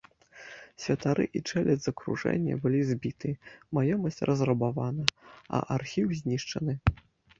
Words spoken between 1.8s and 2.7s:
з акружэння